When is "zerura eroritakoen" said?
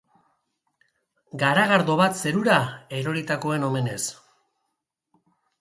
2.25-3.69